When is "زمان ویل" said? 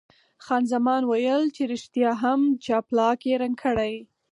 0.73-1.43